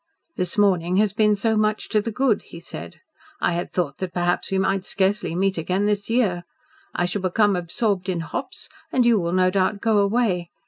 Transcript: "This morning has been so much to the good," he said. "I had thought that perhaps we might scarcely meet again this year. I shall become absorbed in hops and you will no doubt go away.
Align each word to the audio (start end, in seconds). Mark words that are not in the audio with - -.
"This 0.35 0.57
morning 0.57 0.97
has 0.97 1.13
been 1.13 1.35
so 1.35 1.55
much 1.55 1.87
to 1.89 2.01
the 2.01 2.11
good," 2.11 2.41
he 2.45 2.59
said. 2.59 2.99
"I 3.39 3.51
had 3.51 3.69
thought 3.71 3.99
that 3.99 4.15
perhaps 4.15 4.49
we 4.51 4.57
might 4.57 4.83
scarcely 4.83 5.35
meet 5.35 5.59
again 5.59 5.85
this 5.85 6.09
year. 6.09 6.43
I 6.95 7.05
shall 7.05 7.21
become 7.21 7.55
absorbed 7.55 8.09
in 8.09 8.21
hops 8.21 8.67
and 8.91 9.05
you 9.05 9.19
will 9.19 9.31
no 9.31 9.51
doubt 9.51 9.79
go 9.79 9.99
away. 9.99 10.49